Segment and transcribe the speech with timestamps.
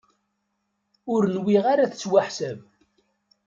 [1.13, 2.59] Ur nwiɣ ara yettwaḥsab.